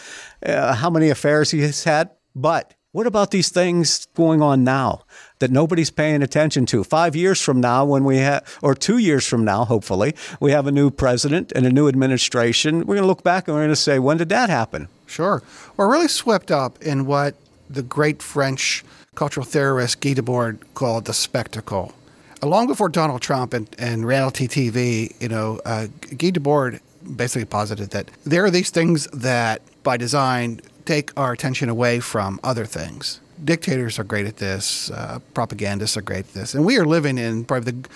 uh, 0.45 0.73
how 0.73 0.89
many 0.89 1.09
affairs 1.09 1.51
he 1.51 1.61
has 1.61 1.85
had. 1.85 2.11
But 2.35 2.73
what 2.91 3.07
about 3.07 3.31
these 3.31 3.49
things 3.49 4.07
going 4.15 4.41
on 4.41 4.65
now 4.65 5.03
that 5.39 5.49
nobody's 5.49 5.89
paying 5.89 6.21
attention 6.21 6.65
to? 6.67 6.83
Five 6.83 7.15
years 7.15 7.39
from 7.39 7.61
now, 7.61 7.85
when 7.85 8.03
we 8.03 8.17
have, 8.17 8.59
or 8.61 8.75
two 8.75 8.97
years 8.97 9.25
from 9.25 9.45
now, 9.45 9.63
hopefully, 9.63 10.13
we 10.41 10.51
have 10.51 10.67
a 10.67 10.71
new 10.71 10.91
president 10.91 11.53
and 11.53 11.65
a 11.65 11.71
new 11.71 11.87
administration. 11.87 12.79
We're 12.79 12.95
going 12.95 13.03
to 13.03 13.07
look 13.07 13.23
back 13.23 13.47
and 13.47 13.55
we're 13.55 13.61
going 13.61 13.69
to 13.69 13.75
say, 13.77 13.97
when 13.97 14.17
did 14.17 14.27
that 14.29 14.49
happen? 14.49 14.89
Sure. 15.11 15.43
We're 15.75 15.91
really 15.91 16.07
swept 16.07 16.51
up 16.51 16.81
in 16.81 17.05
what 17.05 17.35
the 17.69 17.83
great 17.83 18.23
French 18.23 18.85
cultural 19.13 19.45
theorist 19.45 19.99
Guy 19.99 20.13
Debord 20.13 20.59
called 20.73 21.03
the 21.03 21.13
spectacle. 21.13 21.93
Long 22.41 22.65
before 22.65 22.87
Donald 22.87 23.21
Trump 23.21 23.53
and, 23.53 23.67
and 23.77 24.05
reality 24.05 24.47
TV, 24.47 25.13
you 25.21 25.27
know, 25.27 25.59
uh, 25.65 25.87
Guy 26.17 26.31
Debord 26.31 26.79
basically 27.15 27.45
posited 27.45 27.89
that 27.89 28.09
there 28.23 28.45
are 28.45 28.49
these 28.49 28.69
things 28.69 29.07
that, 29.07 29.61
by 29.83 29.97
design, 29.97 30.61
take 30.85 31.11
our 31.19 31.33
attention 31.33 31.67
away 31.67 31.99
from 31.99 32.39
other 32.41 32.65
things. 32.65 33.19
Dictators 33.43 33.99
are 33.99 34.03
great 34.03 34.27
at 34.27 34.37
this. 34.37 34.91
Uh, 34.91 35.19
propagandists 35.33 35.97
are 35.97 36.01
great 36.01 36.19
at 36.19 36.33
this, 36.33 36.53
and 36.53 36.63
we 36.63 36.77
are 36.77 36.85
living 36.85 37.17
in 37.17 37.43
probably 37.43 37.71
the, 37.71 37.89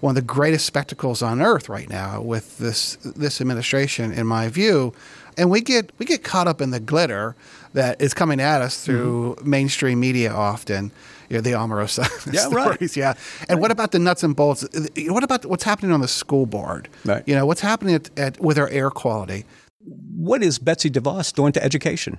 one 0.00 0.10
of 0.12 0.14
the 0.14 0.32
greatest 0.32 0.66
spectacles 0.66 1.20
on 1.20 1.42
earth 1.42 1.68
right 1.68 1.88
now 1.88 2.20
with 2.20 2.58
this 2.58 2.96
this 2.96 3.40
administration, 3.40 4.12
in 4.12 4.26
my 4.26 4.48
view 4.48 4.94
and 5.40 5.50
we 5.50 5.62
get 5.62 5.90
we 5.98 6.04
get 6.04 6.22
caught 6.22 6.46
up 6.46 6.60
in 6.60 6.70
the 6.70 6.78
glitter 6.78 7.34
that 7.72 8.00
is 8.00 8.12
coming 8.12 8.40
at 8.40 8.60
us 8.60 8.84
through 8.84 9.36
mm-hmm. 9.36 9.50
mainstream 9.50 9.98
media 9.98 10.32
often. 10.32 10.92
You 11.30 11.36
know, 11.36 11.42
the 11.42 11.52
Omarosa 11.52 12.04
yeah, 12.32 12.40
stories, 12.40 12.80
right. 12.80 12.96
yeah. 12.96 13.14
And 13.48 13.50
right. 13.50 13.60
what 13.60 13.70
about 13.70 13.92
the 13.92 14.00
nuts 14.00 14.24
and 14.24 14.34
bolts? 14.34 14.66
What 14.96 15.22
about 15.22 15.46
what's 15.46 15.62
happening 15.62 15.92
on 15.92 16.00
the 16.00 16.08
school 16.08 16.44
board? 16.44 16.88
Right. 17.04 17.22
You 17.26 17.36
know, 17.36 17.46
what's 17.46 17.60
happening 17.60 17.94
at, 17.94 18.18
at, 18.18 18.40
with 18.40 18.58
our 18.58 18.68
air 18.68 18.90
quality? 18.90 19.44
What 19.78 20.42
is 20.42 20.58
Betsy 20.58 20.90
DeVos 20.90 21.32
doing 21.32 21.52
to 21.52 21.64
education? 21.64 22.18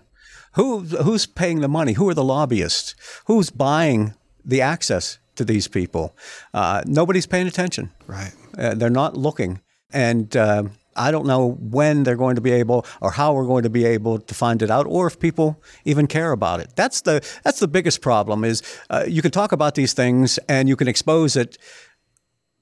Who 0.54 0.80
who's 0.80 1.26
paying 1.26 1.60
the 1.60 1.68
money? 1.68 1.94
Who 1.94 2.10
are 2.10 2.14
the 2.14 2.24
lobbyists? 2.24 2.96
Who's 3.26 3.50
buying 3.50 4.14
the 4.44 4.62
access 4.62 5.20
to 5.36 5.46
these 5.46 5.68
people? 5.68 6.16
Uh, 6.54 6.82
nobody's 6.86 7.28
paying 7.28 7.48
attention. 7.48 7.92
Right. 8.08 8.34
Uh, 8.58 8.74
they're 8.74 8.90
not 8.90 9.16
looking, 9.16 9.62
and. 9.94 10.36
Uh, 10.36 10.64
I 10.96 11.12
don't 11.12 11.26
know 11.26 11.52
when 11.60 12.04
they're 12.04 12.16
going 12.16 12.36
to 12.36 12.42
be 12.42 12.52
able 12.52 12.86
or 13.02 13.12
how 13.12 13.34
we're 13.34 13.46
going 13.46 13.64
to 13.64 13.70
be 13.70 13.86
able 13.86 14.20
to 14.20 14.34
find 14.34 14.62
it 14.62 14.70
out 14.70 14.86
or 14.88 15.08
if 15.08 15.20
people 15.20 15.62
even 15.86 16.08
care 16.08 16.32
about 16.32 16.60
it. 16.60 16.76
That's 16.76 17.02
the 17.02 17.26
that's 17.44 17.60
the 17.60 17.68
biggest 17.68 18.02
problem 18.02 18.44
is 18.44 18.62
uh, 18.90 19.06
you 19.08 19.22
can 19.22 19.32
talk 19.32 19.52
about 19.52 19.76
these 19.76 19.94
things 19.94 20.38
and 20.50 20.68
you 20.68 20.76
can 20.76 20.88
expose 20.88 21.36
it 21.36 21.58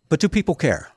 but 0.10 0.20
do 0.20 0.28
people 0.28 0.56
care? 0.56 0.90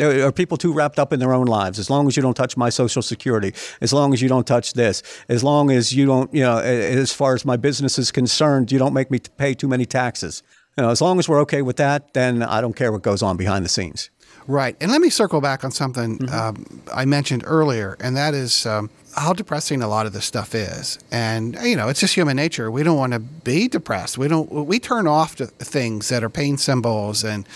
Are 0.00 0.30
people 0.30 0.56
too 0.56 0.72
wrapped 0.72 1.00
up 1.00 1.12
in 1.12 1.18
their 1.18 1.32
own 1.32 1.46
lives? 1.46 1.78
As 1.78 1.90
long 1.90 2.06
as 2.06 2.16
you 2.16 2.22
don't 2.22 2.34
touch 2.34 2.56
my 2.56 2.68
social 2.68 3.02
security, 3.02 3.54
as 3.80 3.92
long 3.92 4.12
as 4.12 4.22
you 4.22 4.28
don't 4.28 4.46
touch 4.46 4.74
this, 4.74 5.02
as 5.28 5.42
long 5.42 5.70
as 5.70 5.92
you 5.92 6.06
don't, 6.06 6.32
you 6.32 6.42
know, 6.42 6.58
as 6.58 7.12
far 7.12 7.34
as 7.34 7.44
my 7.44 7.56
business 7.56 7.98
is 7.98 8.12
concerned, 8.12 8.70
you 8.70 8.78
don't 8.78 8.94
make 8.94 9.10
me 9.10 9.18
pay 9.36 9.54
too 9.54 9.66
many 9.66 9.86
taxes. 9.86 10.44
You 10.76 10.84
know, 10.84 10.90
as 10.90 11.00
long 11.00 11.18
as 11.18 11.28
we're 11.28 11.40
okay 11.42 11.62
with 11.62 11.76
that, 11.76 12.14
then 12.14 12.42
I 12.42 12.60
don't 12.60 12.74
care 12.74 12.92
what 12.92 13.02
goes 13.02 13.22
on 13.22 13.36
behind 13.36 13.64
the 13.64 13.68
scenes. 13.68 14.10
Right. 14.46 14.76
And 14.80 14.90
let 14.90 15.00
me 15.00 15.10
circle 15.10 15.40
back 15.40 15.64
on 15.64 15.70
something 15.70 16.18
mm-hmm. 16.18 16.34
um, 16.34 16.82
I 16.92 17.04
mentioned 17.04 17.42
earlier, 17.46 17.96
and 18.00 18.16
that 18.16 18.34
is 18.34 18.66
um, 18.66 18.90
how 19.16 19.32
depressing 19.32 19.82
a 19.82 19.88
lot 19.88 20.06
of 20.06 20.12
this 20.12 20.24
stuff 20.24 20.54
is. 20.54 20.98
And 21.10 21.56
you 21.62 21.76
know, 21.76 21.88
it's 21.88 22.00
just 22.00 22.14
human 22.14 22.36
nature. 22.36 22.70
We 22.70 22.82
don't 22.82 22.96
want 22.96 23.12
to 23.12 23.18
be 23.18 23.68
depressed. 23.68 24.18
We 24.18 24.28
don't. 24.28 24.50
We 24.66 24.78
turn 24.78 25.06
off 25.06 25.36
to 25.36 25.46
things 25.46 26.08
that 26.08 26.22
are 26.22 26.30
pain 26.30 26.56
symbols, 26.56 27.24
and 27.24 27.46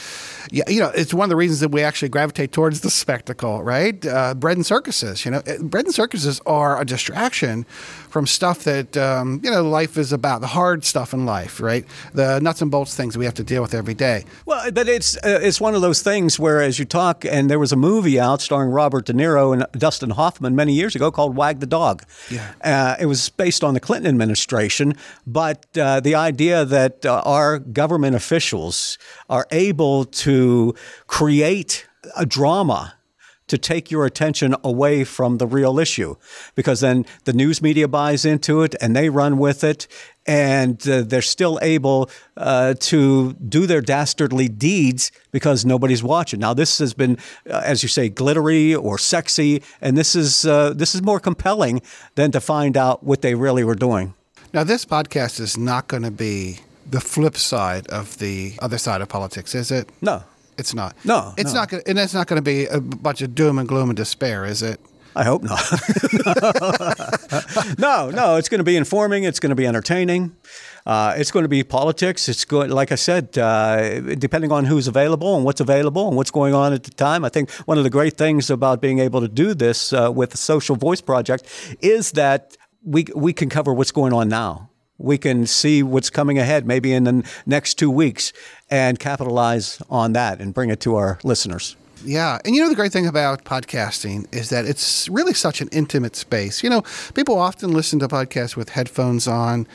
yeah, 0.50 0.68
you 0.68 0.80
know, 0.80 0.90
it's 0.94 1.14
one 1.14 1.25
of 1.25 1.30
the 1.30 1.37
reasons 1.37 1.61
that 1.61 1.70
we 1.70 1.82
actually 1.82 2.08
gravitate 2.08 2.52
towards 2.52 2.80
the 2.80 2.90
spectacle, 2.90 3.62
right? 3.62 4.04
Uh, 4.04 4.34
bread 4.34 4.56
and 4.56 4.66
circuses. 4.66 5.25
You 5.25 5.32
know, 5.32 5.42
bread 5.61 5.87
and 5.87 5.94
circuses 5.94 6.40
are 6.46 6.80
a 6.80 6.84
distraction 6.84 7.64
from 8.08 8.26
stuff 8.26 8.64
that 8.64 8.96
um, 8.96 9.40
you 9.42 9.50
know 9.50 9.62
life 9.62 9.96
is 9.96 10.12
about 10.12 10.40
the 10.40 10.46
hard 10.49 10.84
stuff 10.84 11.12
in 11.12 11.26
life, 11.26 11.61
right? 11.61 11.84
The 12.12 12.40
nuts 12.40 12.62
and 12.62 12.70
bolts 12.70 12.94
things 12.94 13.16
we 13.16 13.25
have 13.25 13.34
to 13.34 13.44
deal 13.44 13.62
with 13.62 13.75
every 13.75 13.94
day. 13.94 14.25
Well, 14.46 14.70
but 14.73 14.88
it's 14.88 15.16
uh, 15.16 15.40
it's 15.42 15.61
one 15.61 15.75
of 15.75 15.82
those 15.82 16.02
things 16.02 16.38
where, 16.38 16.61
as 16.61 16.78
you 16.78 16.84
talk, 16.84 17.25
and 17.25 17.50
there 17.50 17.58
was 17.58 17.73
a 17.73 17.76
movie 17.76 18.20
out 18.20 18.40
starring 18.40 18.70
Robert 18.70 19.06
De 19.06 19.12
Niro 19.12 19.52
and 19.52 19.66
Dustin 19.73 20.11
Hoffman 20.11 20.54
many 20.54 20.75
years 20.75 20.94
ago 20.94 21.11
called 21.11 21.37
Wag 21.44 21.60
the 21.60 21.66
Dog. 21.66 22.04
Yeah. 22.30 22.52
Uh, 22.62 22.96
it 22.98 23.06
was 23.06 23.28
based 23.28 23.62
on 23.62 23.74
the 23.74 23.80
Clinton 23.80 24.08
administration, 24.08 24.94
but 25.26 25.66
uh, 25.76 26.00
the 26.00 26.14
idea 26.14 26.64
that 26.64 27.04
uh, 27.04 27.20
our 27.36 27.58
government 27.58 28.16
officials 28.16 28.96
are 29.28 29.46
able 29.50 30.06
to 30.24 30.74
create 31.06 31.86
a 32.16 32.24
drama 32.24 32.94
to 33.48 33.58
take 33.58 33.90
your 33.90 34.06
attention 34.06 34.54
away 34.64 35.04
from 35.04 35.38
the 35.38 35.46
real 35.46 35.78
issue 35.78 36.16
because 36.54 36.80
then 36.80 37.04
the 37.24 37.32
news 37.32 37.60
media 37.60 37.86
buys 37.86 38.24
into 38.24 38.62
it 38.62 38.74
and 38.80 38.96
they 38.96 39.08
run 39.08 39.38
with 39.38 39.62
it 39.62 39.86
and 40.26 40.88
uh, 40.88 41.02
they're 41.02 41.22
still 41.22 41.58
able 41.60 42.10
uh, 42.36 42.74
to 42.80 43.34
do 43.34 43.66
their 43.66 43.80
dastardly 43.80 44.48
deeds 44.48 45.12
because 45.30 45.64
nobody's 45.64 46.02
watching. 46.02 46.40
Now 46.40 46.54
this 46.54 46.78
has 46.78 46.94
been, 46.94 47.18
uh, 47.48 47.60
as 47.64 47.82
you 47.82 47.88
say, 47.88 48.08
glittery 48.08 48.74
or 48.74 48.96
sexy, 48.96 49.62
and 49.80 49.96
this 49.96 50.14
is 50.14 50.46
uh, 50.46 50.72
this 50.74 50.94
is 50.94 51.02
more 51.02 51.20
compelling 51.20 51.82
than 52.14 52.30
to 52.32 52.40
find 52.40 52.76
out 52.76 53.02
what 53.02 53.20
they 53.20 53.34
really 53.34 53.64
were 53.64 53.74
doing. 53.74 54.14
Now 54.52 54.64
this 54.64 54.84
podcast 54.84 55.40
is 55.40 55.58
not 55.58 55.88
going 55.88 56.04
to 56.04 56.10
be 56.10 56.60
the 56.88 57.00
flip 57.00 57.36
side 57.36 57.86
of 57.88 58.18
the 58.18 58.54
other 58.60 58.78
side 58.78 59.00
of 59.00 59.08
politics, 59.08 59.54
is 59.54 59.70
it? 59.70 59.88
No, 60.00 60.22
it's 60.58 60.75
not. 60.75 60.96
No, 61.04 61.34
it's 61.37 61.52
no. 61.52 61.61
not. 61.61 61.68
Gonna, 61.68 61.82
and 61.87 61.99
it's 61.99 62.14
not 62.14 62.26
going 62.26 62.38
to 62.38 62.42
be 62.42 62.66
a 62.66 62.80
bunch 62.80 63.23
of 63.23 63.34
doom 63.34 63.58
and 63.58 63.68
gloom 63.68 63.90
and 63.90 63.96
despair, 63.96 64.44
is 64.44 64.62
it? 64.62 64.80
I 65.16 65.23
hope 65.23 65.44
not. 65.44 65.61
no, 67.78 68.11
no, 68.11 68.37
it's 68.37 68.49
going 68.49 68.58
to 68.58 68.64
be 68.64 68.76
informing. 68.76 69.23
It's 69.23 69.38
going 69.38 69.50
to 69.50 69.56
be 69.56 69.66
entertaining. 69.66 70.34
Uh, 70.87 71.14
it's 71.16 71.30
going 71.30 71.44
to 71.44 71.49
be 71.49 71.62
politics. 71.62 72.28
It's 72.28 72.44
good, 72.44 72.70
like 72.70 72.90
I 72.90 72.96
said, 72.96 73.38
uh, 73.38 74.00
depending 74.16 74.50
on 74.50 74.64
who's 74.64 74.88
available 74.88 75.37
and 75.37 75.44
what's 75.44 75.61
available 75.61 76.08
and 76.08 76.16
what's 76.16 76.32
going 76.32 76.52
on 76.52 76.73
at 76.73 76.82
the 76.82 76.90
time. 76.90 77.25
I 77.25 77.28
think 77.28 77.52
one 77.52 77.78
of 77.78 77.84
the 77.84 77.90
great 77.90 78.16
things 78.16 78.50
about 78.50 78.82
being 78.82 78.99
able 78.99 79.20
to 79.20 79.28
do 79.28 79.54
this 79.54 79.92
uh, 79.92 80.11
with 80.12 80.30
the 80.30 80.37
Social 80.37 80.75
Voice 80.75 81.00
Project 81.00 81.44
is 81.80 82.12
that 82.12 82.56
we 82.82 83.06
we 83.14 83.32
can 83.32 83.49
cover 83.49 83.73
what's 83.73 83.92
going 83.92 84.12
on 84.12 84.28
now. 84.28 84.70
We 84.98 85.18
can 85.18 85.46
see 85.46 85.82
what's 85.82 86.10
coming 86.10 86.38
ahead, 86.38 86.66
maybe 86.66 86.92
in 86.92 87.04
the 87.04 87.28
next 87.46 87.74
two 87.74 87.90
weeks, 87.90 88.32
and 88.70 88.98
capitalize 88.98 89.82
on 89.90 90.12
that 90.12 90.40
and 90.40 90.54
bring 90.54 90.70
it 90.70 90.80
to 90.80 90.96
our 90.96 91.18
listeners. 91.24 91.76
Yeah. 92.04 92.38
And 92.44 92.54
you 92.54 92.62
know, 92.62 92.68
the 92.68 92.74
great 92.74 92.92
thing 92.92 93.06
about 93.06 93.44
podcasting 93.44 94.32
is 94.32 94.50
that 94.50 94.66
it's 94.66 95.08
really 95.08 95.34
such 95.34 95.60
an 95.60 95.68
intimate 95.72 96.16
space. 96.16 96.62
You 96.62 96.70
know, 96.70 96.82
people 97.14 97.38
often 97.38 97.72
listen 97.72 97.98
to 98.00 98.08
podcasts 98.08 98.56
with 98.56 98.70
headphones 98.70 99.26
on, 99.26 99.66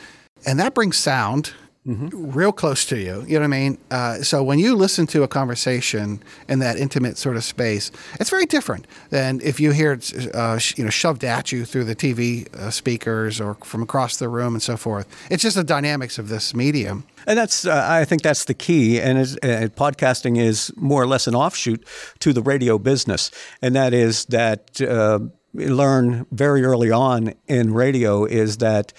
and 0.46 0.58
that 0.60 0.74
brings 0.74 0.96
sound. 0.96 1.52
Mm-hmm. 1.86 2.32
Real 2.32 2.52
close 2.52 2.84
to 2.86 2.98
you, 2.98 3.24
you 3.26 3.34
know 3.34 3.40
what 3.40 3.44
I 3.44 3.46
mean. 3.46 3.78
Uh, 3.90 4.16
so 4.16 4.42
when 4.42 4.58
you 4.58 4.76
listen 4.76 5.06
to 5.08 5.22
a 5.22 5.28
conversation 5.28 6.22
in 6.46 6.58
that 6.58 6.76
intimate 6.76 7.16
sort 7.16 7.36
of 7.36 7.44
space, 7.44 7.90
it's 8.20 8.28
very 8.28 8.44
different 8.44 8.86
than 9.08 9.40
if 9.42 9.58
you 9.58 9.70
hear 9.70 9.92
it, 9.92 10.12
uh, 10.34 10.58
sh- 10.58 10.76
you 10.76 10.84
know, 10.84 10.90
shoved 10.90 11.24
at 11.24 11.52
you 11.52 11.64
through 11.64 11.84
the 11.84 11.96
TV 11.96 12.54
uh, 12.54 12.70
speakers 12.70 13.40
or 13.40 13.54
from 13.64 13.82
across 13.82 14.18
the 14.18 14.28
room 14.28 14.52
and 14.52 14.62
so 14.62 14.76
forth. 14.76 15.08
It's 15.30 15.42
just 15.42 15.56
the 15.56 15.64
dynamics 15.64 16.18
of 16.18 16.28
this 16.28 16.54
medium. 16.54 17.04
And 17.26 17.38
that's, 17.38 17.64
uh, 17.64 17.86
I 17.88 18.04
think 18.04 18.20
that's 18.20 18.44
the 18.44 18.54
key. 18.54 19.00
And 19.00 19.18
uh, 19.18 19.72
podcasting 19.74 20.38
is 20.38 20.70
more 20.76 21.02
or 21.02 21.06
less 21.06 21.26
an 21.26 21.34
offshoot 21.34 21.82
to 22.18 22.34
the 22.34 22.42
radio 22.42 22.78
business. 22.78 23.30
And 23.62 23.74
that 23.74 23.94
is 23.94 24.26
that 24.26 24.82
uh, 24.82 25.20
learn 25.54 26.26
very 26.30 26.62
early 26.62 26.90
on 26.90 27.32
in 27.48 27.72
radio 27.72 28.26
is 28.26 28.58
that 28.58 28.92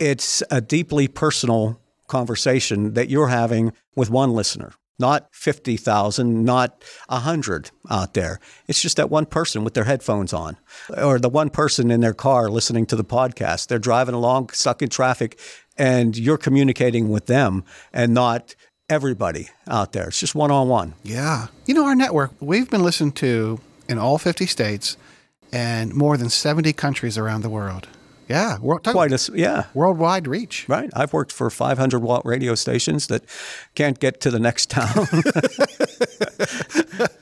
it's 0.00 0.42
a 0.50 0.60
deeply 0.60 1.06
personal 1.06 1.78
conversation 2.12 2.92
that 2.92 3.08
you're 3.08 3.28
having 3.28 3.72
with 3.96 4.10
one 4.10 4.34
listener. 4.34 4.74
Not 4.98 5.28
50,000, 5.32 6.44
not 6.44 6.84
100 7.08 7.70
out 7.90 8.12
there. 8.12 8.38
It's 8.68 8.82
just 8.82 8.98
that 8.98 9.08
one 9.08 9.24
person 9.24 9.64
with 9.64 9.72
their 9.72 9.84
headphones 9.84 10.34
on, 10.34 10.58
or 10.96 11.18
the 11.18 11.30
one 11.30 11.48
person 11.48 11.90
in 11.90 12.02
their 12.02 12.12
car 12.12 12.50
listening 12.50 12.84
to 12.86 12.96
the 12.96 13.02
podcast. 13.02 13.68
They're 13.68 13.78
driving 13.78 14.14
along, 14.14 14.50
stuck 14.50 14.82
in 14.82 14.90
traffic, 14.90 15.40
and 15.78 16.16
you're 16.16 16.36
communicating 16.36 17.08
with 17.08 17.26
them 17.26 17.64
and 17.94 18.12
not 18.12 18.54
everybody 18.90 19.48
out 19.66 19.92
there. 19.92 20.08
It's 20.08 20.20
just 20.20 20.34
one 20.34 20.50
on 20.50 20.68
one. 20.68 20.92
Yeah. 21.02 21.46
You 21.64 21.72
know, 21.74 21.86
our 21.86 21.94
network, 21.94 22.32
we've 22.40 22.68
been 22.68 22.84
listened 22.84 23.16
to 23.16 23.58
in 23.88 23.98
all 23.98 24.18
50 24.18 24.44
states 24.44 24.98
and 25.50 25.94
more 25.94 26.18
than 26.18 26.28
70 26.28 26.74
countries 26.74 27.16
around 27.16 27.40
the 27.40 27.48
world. 27.48 27.88
Yeah, 28.32 28.58
world, 28.60 28.82
quite 28.84 29.12
a 29.12 29.32
yeah 29.34 29.66
worldwide 29.74 30.26
reach. 30.26 30.66
Right. 30.66 30.88
I've 30.94 31.12
worked 31.12 31.32
for 31.32 31.50
500 31.50 31.98
watt 31.98 32.24
radio 32.24 32.54
stations 32.54 33.08
that 33.08 33.22
can't 33.74 33.98
get 34.00 34.22
to 34.22 34.30
the 34.30 34.40
next 34.40 34.70
town. 34.70 35.06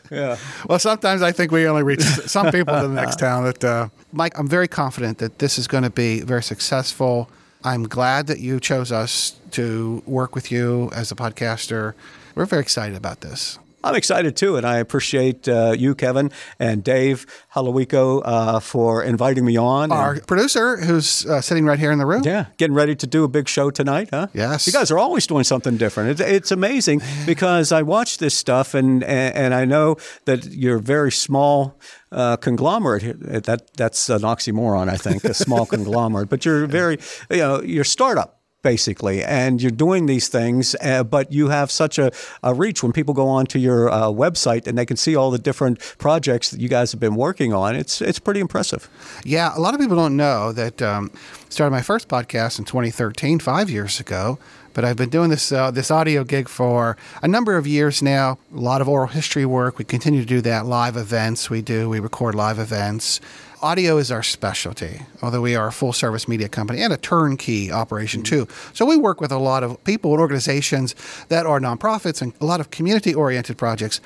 yeah. 0.11 0.37
Well, 0.69 0.79
sometimes 0.79 1.21
I 1.21 1.33
think 1.33 1.51
we 1.51 1.67
only 1.67 1.83
reach 1.83 2.03
some 2.03 2.53
people 2.53 2.81
to 2.81 2.87
the 2.87 2.95
next 2.95 3.19
town. 3.27 3.43
That 3.43 3.65
uh, 3.65 3.89
Mike, 4.13 4.39
I'm 4.39 4.47
very 4.47 4.69
confident 4.69 5.19
that 5.19 5.41
this 5.41 5.59
is 5.59 5.67
going 5.67 5.83
to 5.83 5.91
be 5.91 6.21
very 6.21 6.45
successful. 6.45 7.29
I'm 7.65 7.89
glad 7.89 8.29
that 8.29 8.39
you 8.39 8.61
chose 8.61 8.93
us 8.93 9.35
to 9.51 10.05
work 10.07 10.37
with 10.37 10.53
you 10.53 10.91
as 10.95 11.11
a 11.11 11.17
podcaster. 11.17 11.95
We're 12.37 12.47
very 12.47 12.63
excited 12.63 12.97
about 12.97 13.21
this. 13.21 13.59
I'm 13.83 13.95
excited 13.95 14.37
too, 14.37 14.57
and 14.57 14.67
I 14.67 14.77
appreciate 14.77 15.49
uh, 15.49 15.75
you, 15.77 15.95
Kevin, 15.95 16.31
and 16.59 16.85
Dave 16.85 17.27
Halawico 17.55 18.23
uh, 18.25 18.61
for 18.61 19.03
inviting 19.03 19.45
me 19.45 19.57
on. 19.57 19.91
Our 19.91 20.15
and, 20.15 20.27
producer, 20.27 20.77
who's 20.77 21.25
uh, 21.27 21.41
sitting 21.41 21.65
right 21.65 21.79
here 21.79 21.91
in 21.91 21.99
the 21.99 22.07
room. 22.07 22.23
Yeah, 22.25 22.47
getting 22.59 22.75
ready 22.75 22.95
to 22.97 23.07
do 23.07 23.25
a 23.25 23.29
big 23.29 23.49
show 23.49 23.71
tonight, 23.71 24.09
huh? 24.11 24.29
Yes. 24.35 24.67
You 24.67 24.73
guys 24.73 24.91
are 24.91 24.99
always 24.99 25.27
doing 25.27 25.45
something 25.45 25.77
different. 25.77 26.11
It's, 26.11 26.21
it's 26.21 26.51
amazing 26.51 27.01
because 27.27 27.73
I 27.73 27.83
watch 27.83 28.19
this 28.19 28.35
stuff, 28.35 28.75
and, 28.75 29.03
and, 29.05 29.35
and 29.35 29.55
I 29.55 29.65
know 29.65 29.97
that 30.27 30.47
you're 30.47 30.79
very 30.79 31.13
small 31.13 31.79
uh, 32.13 32.37
conglomerate. 32.37 33.45
That 33.45 33.75
that's 33.77 34.09
an 34.11 34.23
oxymoron, 34.23 34.89
I 34.89 34.97
think, 34.97 35.25
a 35.25 35.35
small 35.35 35.65
conglomerate. 35.75 36.29
But 36.29 36.45
you're 36.45 36.67
very, 36.67 36.99
you 37.31 37.39
know, 37.39 37.63
you're 37.63 37.85
startup 37.85 38.40
basically, 38.63 39.23
and 39.23 39.63
you're 39.63 39.71
doing 39.71 40.07
these 40.07 40.29
things, 40.29 40.77
uh, 40.83 41.03
but 41.03 41.33
you 41.33 41.49
have 41.49 41.71
such 41.71 41.99
a, 41.99 42.11
a, 42.43 42.55
reach 42.55 42.83
when 42.83 42.93
people 42.93 43.15
go 43.15 43.29
onto 43.29 43.59
your 43.59 43.91
uh, 43.91 44.07
website 44.09 44.67
and 44.67 44.77
they 44.77 44.87
can 44.87 44.97
see 44.97 45.17
all 45.17 45.31
the 45.31 45.39
different 45.39 45.79
projects 45.99 46.51
that 46.51 46.61
you 46.61 46.69
guys 46.69 46.93
have 46.93 47.01
been 47.01 47.17
working 47.17 47.53
on. 47.53 47.75
It's 47.75 48.01
it's 48.01 48.19
pretty 48.19 48.41
impressive. 48.41 48.89
Yeah, 49.25 49.57
a 49.57 49.61
lot 49.61 49.75
of 49.75 49.81
people 49.81 49.97
don't 49.97 50.17
know 50.17 50.53
that. 50.53 50.83
Um, 50.83 51.11
started 51.49 51.73
my 51.73 51.83
first 51.83 52.09
podcast 52.09 52.59
in 52.59 52.65
2013, 52.65 53.41
five 53.41 53.69
years 53.69 54.01
ago. 54.01 54.39
But 54.73 54.85
I've 54.85 54.97
been 54.97 55.09
doing 55.09 55.31
this 55.31 55.51
uh, 55.51 55.73
this 55.73 55.91
audio 55.91 56.23
gig 56.23 56.49
for 56.49 56.97
a 57.23 57.29
number 57.29 57.57
of 57.57 57.67
years 57.67 58.03
now. 58.03 58.39
A 58.55 58.61
lot 58.61 58.81
of 58.81 58.89
oral 58.89 59.09
history 59.09 59.45
work. 59.45 59.79
We 59.79 59.85
continue 59.85 60.21
to 60.21 60.27
do 60.27 60.41
that. 60.43 60.65
Live 60.65 60.97
events 60.97 61.51
we 61.51 61.61
do. 61.61 61.89
We 61.89 61.99
record 61.99 62.37
live 62.37 62.61
events 62.61 63.21
audio 63.63 63.99
is 63.99 64.11
our 64.11 64.23
specialty, 64.23 65.03
although 65.23 65.41
we 65.41 65.55
are 65.55 65.69
a 65.69 65.73
full 65.73 65.93
service 65.93 66.27
media 66.27 66.49
company 66.49 66.83
and 66.83 66.93
a 66.93 66.97
turnkey 66.97 67.71
operation 67.71 68.23
too. 68.23 68.49
So 68.73 68.85
we 68.85 68.97
work 68.97 69.21
with 69.21 69.33
a 69.33 69.39
lot 69.39 69.63
of 69.63 69.83
people 69.85 70.13
and 70.13 70.21
organizations 70.21 70.95
that 71.29 71.47
are 71.47 71.61
nonprofits 71.61 72.23
and 72.23 72.33
a 72.41 72.47
lot 72.47 72.61
of 72.61 72.71
community 72.71 73.15
oriented 73.15 73.59
projects. 73.59 74.01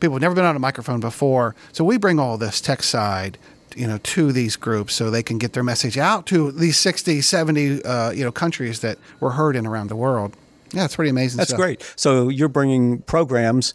People 0.00 0.14
have 0.14 0.22
never 0.22 0.34
been 0.34 0.44
on 0.44 0.56
a 0.56 0.60
microphone 0.60 1.00
before. 1.00 1.54
So 1.72 1.84
we 1.84 1.98
bring 1.98 2.18
all 2.18 2.38
this 2.38 2.60
tech 2.60 2.82
side 2.82 3.38
you 3.74 3.86
know 3.86 3.98
to 3.98 4.32
these 4.32 4.56
groups 4.56 4.94
so 4.94 5.10
they 5.10 5.22
can 5.22 5.36
get 5.36 5.52
their 5.52 5.62
message 5.62 5.98
out 5.98 6.24
to 6.26 6.50
these 6.50 6.78
60 6.78 7.20
70 7.20 7.84
uh, 7.84 8.10
you 8.10 8.24
know 8.24 8.32
countries 8.32 8.80
that 8.80 8.96
were 9.20 9.32
heard 9.32 9.54
in 9.54 9.66
around 9.66 9.88
the 9.88 9.96
world 9.96 10.34
yeah 10.72 10.86
it's 10.86 10.96
pretty 10.96 11.10
amazing 11.10 11.36
that's 11.36 11.50
stuff. 11.50 11.60
great 11.60 11.92
so 11.94 12.30
you're 12.30 12.48
bringing 12.48 13.02
programs 13.02 13.74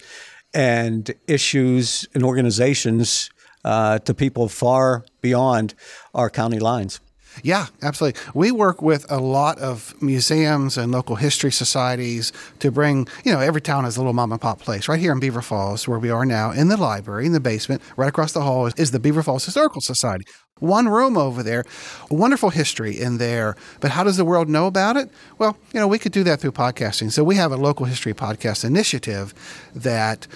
and 0.52 1.14
issues 1.28 2.08
and 2.14 2.24
organizations 2.24 3.30
uh, 3.64 3.98
to 4.00 4.14
people 4.14 4.48
far 4.48 5.04
beyond 5.20 5.74
our 6.14 6.30
county 6.30 6.58
lines. 6.58 7.00
Yeah, 7.42 7.66
absolutely. 7.82 8.20
We 8.34 8.50
work 8.50 8.82
with 8.82 9.10
a 9.10 9.18
lot 9.18 9.58
of 9.58 9.94
museums 10.02 10.76
and 10.76 10.92
local 10.92 11.16
history 11.16 11.50
societies 11.50 12.32
to 12.58 12.70
bring, 12.70 13.08
you 13.24 13.32
know, 13.32 13.40
every 13.40 13.60
town 13.60 13.84
has 13.84 13.96
a 13.96 14.00
little 14.00 14.12
mom 14.12 14.32
and 14.32 14.40
pop 14.40 14.60
place. 14.60 14.88
Right 14.88 15.00
here 15.00 15.12
in 15.12 15.20
Beaver 15.20 15.42
Falls, 15.42 15.88
where 15.88 15.98
we 15.98 16.10
are 16.10 16.26
now, 16.26 16.50
in 16.50 16.68
the 16.68 16.76
library, 16.76 17.26
in 17.26 17.32
the 17.32 17.40
basement, 17.40 17.80
right 17.96 18.08
across 18.08 18.32
the 18.32 18.42
hall 18.42 18.66
is, 18.66 18.90
the 18.90 19.00
Beaver 19.00 19.22
Falls 19.22 19.44
Historical 19.44 19.80
Society. 19.80 20.24
One 20.58 20.86
room 20.88 21.16
over 21.16 21.42
there, 21.42 21.64
wonderful 22.08 22.50
history 22.50 23.00
in 23.00 23.18
there. 23.18 23.56
But 23.80 23.90
how 23.92 24.04
does 24.04 24.16
the 24.16 24.24
world 24.24 24.48
know 24.48 24.66
about 24.66 24.96
it? 24.96 25.10
Well, 25.38 25.56
you 25.72 25.80
know, 25.80 25.88
we 25.88 25.98
could 25.98 26.12
do 26.12 26.22
that 26.24 26.40
through 26.40 26.52
podcasting. 26.52 27.10
So 27.10 27.24
we 27.24 27.34
have 27.34 27.50
a 27.50 27.56
local 27.56 27.86
history 27.86 28.14
podcast 28.14 28.64
initiative 28.64 29.34
that 29.74 30.28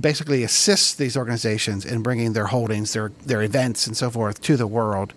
basically 0.00 0.42
assists 0.42 0.94
these 0.94 1.18
organizations 1.18 1.84
in 1.84 2.02
bringing 2.02 2.32
their 2.32 2.46
holdings, 2.46 2.94
their 2.94 3.12
their 3.26 3.42
events, 3.42 3.86
and 3.86 3.94
so 3.94 4.08
forth 4.10 4.40
to 4.42 4.56
the 4.56 4.66
world. 4.66 5.12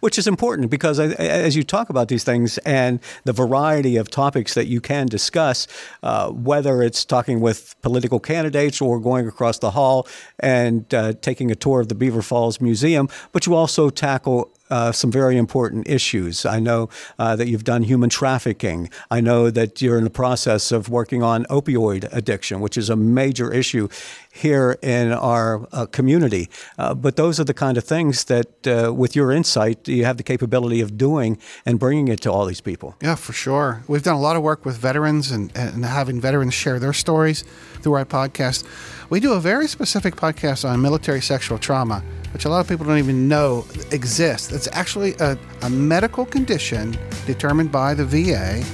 Which 0.00 0.18
is 0.18 0.26
important 0.26 0.70
because 0.70 0.98
as 0.98 1.56
you 1.56 1.62
talk 1.62 1.90
about 1.90 2.08
these 2.08 2.24
things 2.24 2.58
and 2.58 3.00
the 3.24 3.32
variety 3.32 3.96
of 3.96 4.10
topics 4.10 4.54
that 4.54 4.66
you 4.66 4.80
can 4.80 5.06
discuss, 5.06 5.66
uh, 6.02 6.30
whether 6.30 6.82
it's 6.82 7.04
talking 7.04 7.40
with 7.40 7.80
political 7.82 8.20
candidates 8.20 8.80
or 8.80 8.98
going 8.98 9.26
across 9.26 9.58
the 9.58 9.70
hall 9.70 10.06
and 10.38 10.92
uh, 10.94 11.12
taking 11.20 11.50
a 11.50 11.54
tour 11.54 11.80
of 11.80 11.88
the 11.88 11.94
Beaver 11.94 12.22
Falls 12.22 12.60
Museum, 12.60 13.08
but 13.32 13.46
you 13.46 13.54
also 13.54 13.90
tackle 13.90 14.50
uh, 14.70 14.92
some 14.92 15.10
very 15.10 15.36
important 15.36 15.88
issues. 15.88 16.46
I 16.46 16.60
know 16.60 16.88
uh, 17.18 17.36
that 17.36 17.48
you've 17.48 17.64
done 17.64 17.82
human 17.82 18.10
trafficking. 18.10 18.90
I 19.10 19.20
know 19.20 19.50
that 19.50 19.82
you're 19.82 19.98
in 19.98 20.04
the 20.04 20.10
process 20.10 20.72
of 20.72 20.88
working 20.88 21.22
on 21.22 21.44
opioid 21.44 22.08
addiction, 22.12 22.60
which 22.60 22.76
is 22.76 22.90
a 22.90 22.96
major 22.96 23.52
issue 23.52 23.88
here 24.32 24.78
in 24.82 25.12
our 25.12 25.66
uh, 25.72 25.86
community. 25.86 26.48
Uh, 26.78 26.94
but 26.94 27.16
those 27.16 27.40
are 27.40 27.44
the 27.44 27.54
kind 27.54 27.76
of 27.76 27.84
things 27.84 28.24
that, 28.24 28.66
uh, 28.66 28.92
with 28.94 29.16
your 29.16 29.32
insight, 29.32 29.88
you 29.88 30.04
have 30.04 30.16
the 30.16 30.22
capability 30.22 30.80
of 30.80 30.96
doing 30.96 31.36
and 31.66 31.78
bringing 31.78 32.08
it 32.08 32.20
to 32.20 32.32
all 32.32 32.46
these 32.46 32.60
people. 32.60 32.94
Yeah, 33.02 33.16
for 33.16 33.32
sure. 33.32 33.82
We've 33.88 34.02
done 34.02 34.14
a 34.14 34.20
lot 34.20 34.36
of 34.36 34.42
work 34.42 34.64
with 34.64 34.76
veterans 34.76 35.30
and, 35.30 35.50
and 35.56 35.84
having 35.84 36.20
veterans 36.20 36.54
share 36.54 36.78
their 36.78 36.92
stories 36.92 37.44
through 37.82 37.94
our 37.94 38.04
podcast. 38.04 38.64
We 39.10 39.20
do 39.20 39.32
a 39.32 39.40
very 39.40 39.66
specific 39.66 40.14
podcast 40.14 40.68
on 40.68 40.80
military 40.80 41.20
sexual 41.20 41.58
trauma 41.58 42.02
which 42.32 42.44
a 42.44 42.48
lot 42.48 42.60
of 42.60 42.68
people 42.68 42.86
don't 42.86 42.98
even 42.98 43.28
know 43.28 43.66
exists. 43.90 44.52
It's 44.52 44.68
actually 44.72 45.14
a, 45.14 45.36
a 45.62 45.70
medical 45.70 46.24
condition 46.24 46.96
determined 47.26 47.72
by 47.72 47.94
the 47.94 48.04
VA 48.04 48.64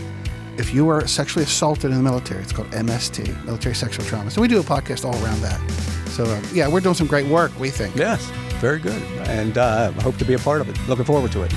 if 0.59 0.75
you 0.75 0.85
were 0.85 1.07
sexually 1.07 1.45
assaulted 1.45 1.91
in 1.91 1.97
the 1.97 2.03
military. 2.03 2.43
It's 2.43 2.53
called 2.53 2.71
MST, 2.71 3.45
military 3.45 3.75
sexual 3.75 4.05
trauma. 4.05 4.31
So 4.31 4.41
we 4.41 4.49
do 4.49 4.61
a 4.61 4.63
podcast 4.63 5.05
all 5.05 5.15
around 5.25 5.41
that. 5.41 5.59
So 6.11 6.25
uh, 6.25 6.43
yeah, 6.53 6.69
we're 6.69 6.81
doing 6.81 6.95
some 6.95 7.07
great 7.07 7.27
work. 7.27 7.59
We 7.59 7.71
think. 7.71 7.97
Yes, 7.97 8.25
very 8.61 8.79
good, 8.79 9.03
and 9.29 9.59
uh, 9.59 9.93
hope 9.93 10.17
to 10.19 10.25
be 10.25 10.35
a 10.35 10.39
part 10.39 10.61
of 10.61 10.69
it. 10.69 10.79
Looking 10.89 11.05
forward 11.05 11.33
to 11.33 11.43
it. 11.43 11.51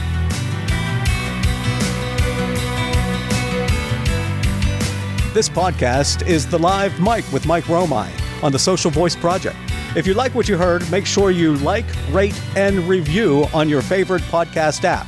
This 5.34 5.48
podcast 5.48 6.28
is 6.28 6.48
the 6.48 6.58
live 6.58 7.00
mic 7.00 7.30
with 7.32 7.46
Mike 7.46 7.66
Romine 7.66 8.19
on 8.44 8.52
the 8.52 8.60
Social 8.60 8.92
Voice 8.92 9.16
Project. 9.16 9.58
If 9.96 10.06
you 10.06 10.14
like 10.14 10.36
what 10.36 10.48
you 10.48 10.58
heard, 10.58 10.90
make 10.92 11.06
sure 11.06 11.32
you 11.32 11.56
like, 11.58 11.86
rate, 12.12 12.40
and 12.56 12.80
review 12.88 13.48
on 13.54 13.68
your 13.70 13.82
favorite 13.82 14.22
podcast 14.24 14.84
app. 14.84 15.08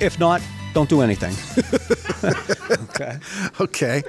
If 0.00 0.18
not, 0.18 0.42
don't 0.72 0.88
do 0.88 1.02
anything. 1.02 1.34
okay. 2.90 3.18
Okay. 3.60 4.02